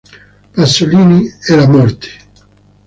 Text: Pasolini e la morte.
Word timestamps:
Pasolini 0.53 1.31
e 1.47 1.55
la 1.55 1.67
morte. 1.67 2.07